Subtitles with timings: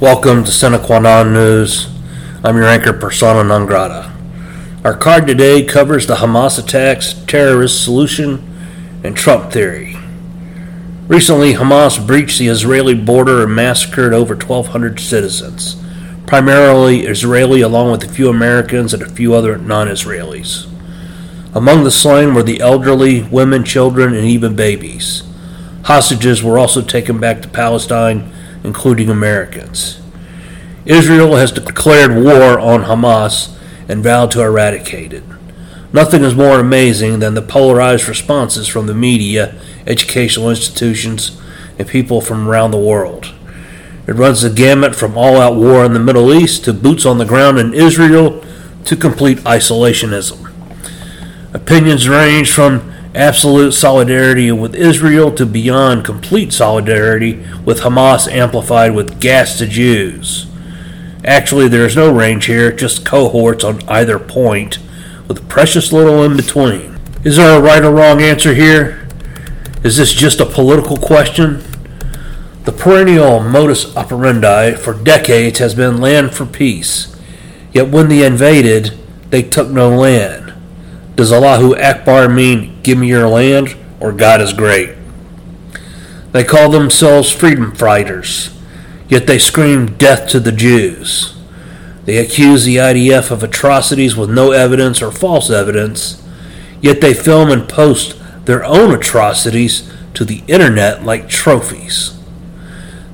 [0.00, 1.92] Welcome to Sine Qua Non News.
[2.44, 4.12] I'm your anchor, Persona Non Grata.
[4.84, 8.48] Our card today covers the Hamas attacks, terrorist solution,
[9.02, 9.96] and Trump theory.
[11.08, 15.82] Recently, Hamas breached the Israeli border and massacred over 1,200 citizens,
[16.28, 20.72] primarily Israeli, along with a few Americans and a few other non Israelis.
[21.56, 25.24] Among the slain were the elderly, women, children, and even babies.
[25.86, 28.32] Hostages were also taken back to Palestine,
[28.64, 30.00] including Americans.
[30.84, 33.56] Israel has declared war on Hamas
[33.88, 35.22] and vowed to eradicate it.
[35.92, 41.40] Nothing is more amazing than the polarized responses from the media, educational institutions,
[41.78, 43.34] and people from around the world.
[44.06, 47.18] It runs the gamut from all out war in the Middle East to boots on
[47.18, 48.44] the ground in Israel
[48.84, 50.50] to complete isolationism.
[51.52, 59.20] Opinions range from absolute solidarity with Israel to beyond complete solidarity with Hamas amplified with
[59.20, 60.46] gas to Jews.
[61.24, 64.78] Actually, there is no range here, just cohorts on either point,
[65.26, 66.98] with precious little in between.
[67.24, 69.08] Is there a right or wrong answer here?
[69.82, 71.62] Is this just a political question?
[72.64, 77.16] The perennial modus operandi for decades has been land for peace.
[77.72, 78.98] Yet when they invaded,
[79.30, 80.47] they took no land.
[81.18, 84.90] Does Allahu Akbar mean, give me your land, or God is great?
[86.30, 88.56] They call themselves freedom fighters,
[89.08, 91.36] yet they scream death to the Jews.
[92.04, 96.22] They accuse the IDF of atrocities with no evidence or false evidence,
[96.80, 102.16] yet they film and post their own atrocities to the internet like trophies.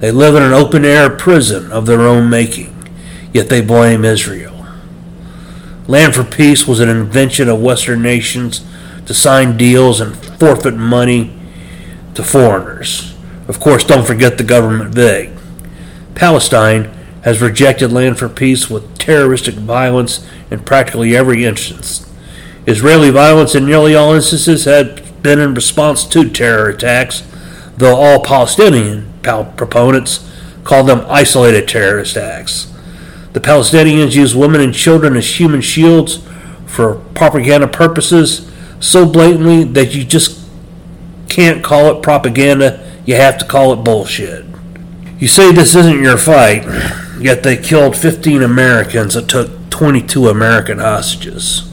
[0.00, 2.86] They live in an open air prison of their own making,
[3.33, 4.53] yet they blame Israel.
[5.86, 8.64] Land for Peace was an invention of Western nations
[9.04, 11.36] to sign deals and forfeit money
[12.14, 13.14] to foreigners.
[13.48, 15.30] Of course, don't forget the government VIG.
[16.14, 16.84] Palestine
[17.22, 22.10] has rejected Land for Peace with terroristic violence in practically every instance.
[22.66, 27.23] Israeli violence in nearly all instances had been in response to terror attacks,
[27.77, 30.30] though all Palestinian proponents
[30.64, 32.73] call them isolated terrorist acts.
[33.34, 36.24] The Palestinians use women and children as human shields
[36.67, 40.40] for propaganda purposes so blatantly that you just
[41.28, 44.44] can't call it propaganda, you have to call it bullshit.
[45.18, 46.64] You say this isn't your fight,
[47.18, 51.68] yet they killed 15 Americans and took 22 American hostages.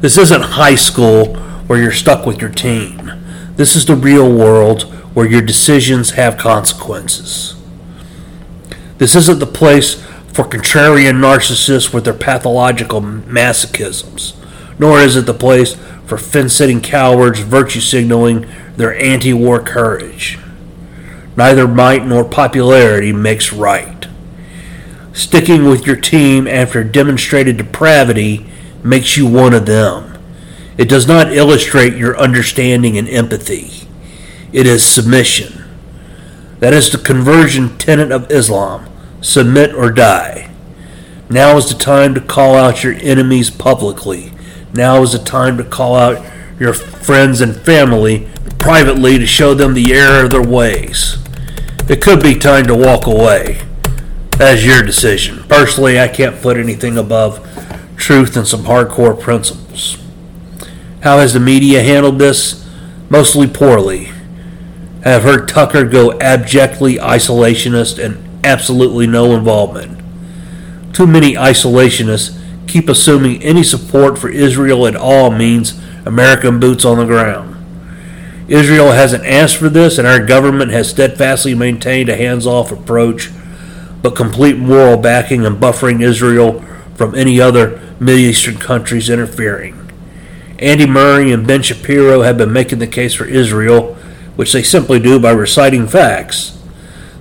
[0.00, 1.36] This isn't high school
[1.68, 3.12] where you're stuck with your team.
[3.54, 4.82] This is the real world
[5.14, 7.54] where your decisions have consequences.
[8.98, 10.04] This isn't the place
[10.38, 14.36] for contrarian narcissists with their pathological masochisms,
[14.78, 15.74] nor is it the place
[16.06, 20.38] for fence sitting cowards virtue signaling their anti war courage.
[21.36, 24.06] Neither might nor popularity makes right.
[25.12, 28.46] Sticking with your team after demonstrated depravity
[28.84, 30.16] makes you one of them.
[30.76, 33.88] It does not illustrate your understanding and empathy.
[34.52, 35.64] It is submission.
[36.60, 38.88] That is the conversion tenet of Islam
[39.20, 40.50] submit or die.
[41.30, 44.32] Now is the time to call out your enemies publicly.
[44.72, 46.24] Now is the time to call out
[46.58, 51.16] your friends and family privately to show them the error of their ways.
[51.88, 53.60] It could be time to walk away.
[54.32, 55.44] That is your decision.
[55.48, 57.46] Personally, I can't put anything above
[57.96, 59.98] truth and some hardcore principles.
[61.02, 62.68] How has the media handled this?
[63.08, 64.08] Mostly poorly.
[65.04, 69.98] I have heard Tucker go abjectly isolationist and absolutely no involvement.
[70.94, 76.98] Too many isolationists keep assuming any support for Israel at all means American boots on
[76.98, 77.54] the ground.
[78.48, 83.30] Israel hasn't asked for this, and our government has steadfastly maintained a hands off approach,
[84.02, 89.74] but complete moral backing and buffering Israel from any other Middle Eastern countries interfering.
[90.58, 93.94] Andy Murray and Ben Shapiro have been making the case for Israel,
[94.34, 96.57] which they simply do by reciting facts.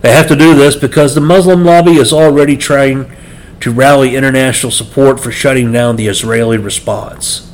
[0.01, 3.11] They have to do this because the Muslim lobby is already trying
[3.61, 7.51] to rally international support for shutting down the Israeli response.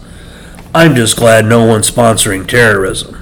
[0.75, 3.21] I'm just glad no one's sponsoring terrorism.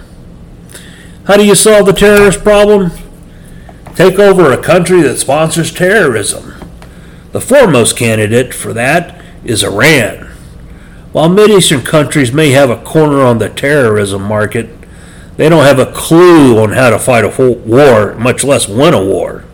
[1.25, 2.91] How do you solve the terrorist problem?
[3.95, 6.53] Take over a country that sponsors terrorism.
[7.31, 10.27] The foremost candidate for that is Iran.
[11.11, 14.69] While Mideastern countries may have a corner on the terrorism market,
[15.37, 19.03] they don't have a clue on how to fight a war, much less win a
[19.03, 19.45] war.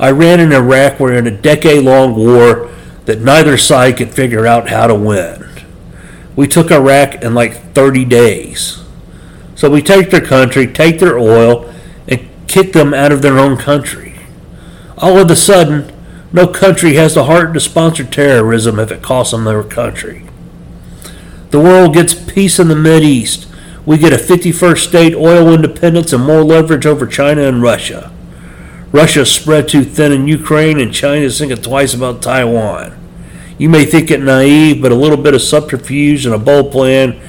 [0.00, 2.70] Iran and Iraq were in a decade long war
[3.06, 5.44] that neither side could figure out how to win.
[6.36, 8.82] We took Iraq in like 30 days.
[9.54, 11.72] So we take their country, take their oil,
[12.08, 14.18] and kick them out of their own country.
[14.98, 15.92] All of a sudden,
[16.32, 20.26] No country has the heart to sponsor terrorism if it costs them their country.
[21.50, 23.46] The world gets peace in the Mideast.
[23.86, 28.10] We get a 51st state oil independence and more leverage over China and Russia.
[28.92, 32.96] Russia's spread too thin in Ukraine, and China's thinking twice about Taiwan.
[33.58, 37.20] You may think it naive, but a little bit of subterfuge and a bold plan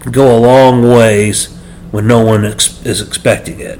[0.00, 1.56] can go a long ways
[1.92, 3.78] when no one ex- is expecting it.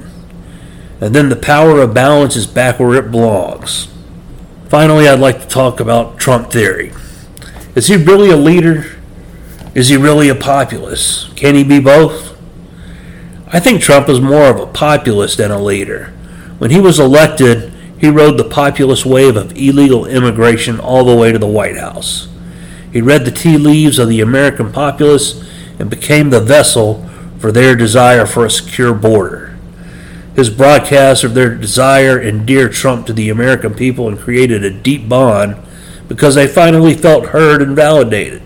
[1.01, 3.89] And then the power of balance is back where it belongs.
[4.69, 6.93] Finally, I'd like to talk about Trump theory.
[7.75, 8.92] Is he really a leader?
[9.73, 11.35] Is he really a populist?
[11.35, 12.37] Can he be both?
[13.47, 16.13] I think Trump is more of a populist than a leader.
[16.59, 21.31] When he was elected, he rode the populist wave of illegal immigration all the way
[21.31, 22.27] to the White House.
[22.91, 25.43] He read the tea leaves of the American populace
[25.79, 27.09] and became the vessel
[27.39, 29.57] for their desire for a secure border.
[30.35, 35.09] His broadcasts of their desire endeared Trump to the American people and created a deep
[35.09, 35.55] bond
[36.07, 38.42] because they finally felt heard and validated.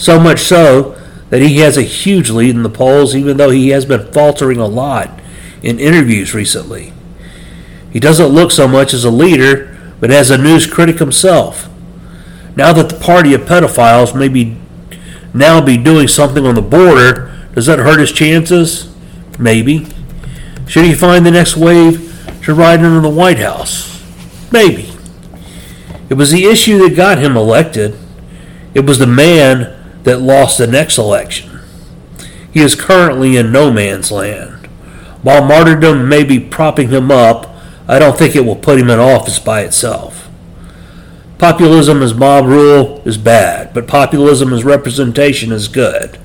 [0.00, 0.98] So much so
[1.28, 4.56] that he has a huge lead in the polls, even though he has been faltering
[4.56, 5.20] a lot
[5.62, 6.94] in interviews recently.
[7.92, 11.68] He doesn't look so much as a leader, but as a news critic himself.
[12.56, 14.56] Now that the party of pedophiles may be
[15.34, 18.90] now be doing something on the border, does that hurt his chances?
[19.38, 19.86] Maybe.
[20.66, 24.02] Should he find the next wave to ride into the White House?
[24.50, 24.94] Maybe.
[26.08, 27.98] It was the issue that got him elected.
[28.72, 31.60] It was the man that lost the next election.
[32.52, 34.66] He is currently in no man's land.
[35.22, 37.54] While martyrdom may be propping him up,
[37.86, 40.28] I don't think it will put him in office by itself.
[41.38, 46.18] Populism as mob rule is bad, but populism as representation is good.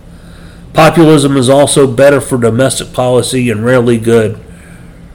[0.74, 4.39] Populism is also better for domestic policy and rarely good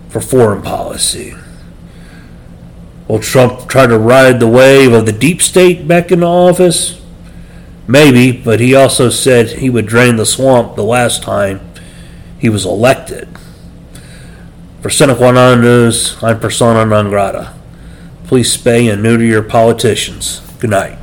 [0.09, 1.35] for foreign policy.
[3.09, 7.00] Will Trump try to ride the wave of the deep state back into office?
[7.87, 11.61] Maybe, but he also said he would drain the swamp the last time
[12.39, 13.29] he was elected.
[14.81, 17.55] For Qua Non News, I'm persona non grata.
[18.25, 20.41] Please spay and neuter your politicians.
[20.59, 21.00] Good night.